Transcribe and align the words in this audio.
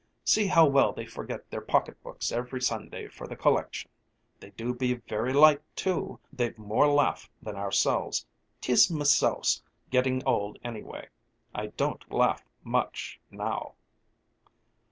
See 0.25 0.47
how 0.47 0.65
well 0.65 0.93
they 0.93 1.05
forget 1.05 1.47
their 1.51 1.61
pocketbooks 1.61 2.31
every 2.31 2.59
Sunday 2.59 3.07
for 3.07 3.27
the 3.27 3.35
collection. 3.35 3.91
They 4.39 4.49
do 4.49 4.73
be 4.73 4.95
very 4.95 5.31
light 5.31 5.61
too, 5.75 6.19
they've 6.33 6.57
more 6.57 6.87
laugh 6.87 7.29
than 7.39 7.55
ourselves. 7.55 8.25
'Tis 8.61 8.89
myself's 8.89 9.61
getting 9.91 10.23
old 10.25 10.57
anyway, 10.63 11.09
I 11.53 11.67
don't 11.67 12.11
laugh 12.11 12.43
much 12.63 13.19
now." 13.29 13.75